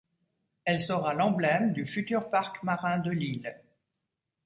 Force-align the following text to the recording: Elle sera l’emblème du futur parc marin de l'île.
Elle 0.65 0.81
sera 0.81 1.13
l’emblème 1.13 1.73
du 1.73 1.85
futur 1.85 2.31
parc 2.31 2.63
marin 2.63 2.97
de 2.97 3.11
l'île. 3.11 3.55